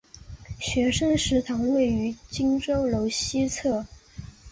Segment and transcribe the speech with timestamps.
[0.59, 3.85] 学生食堂位于荆州楼西侧。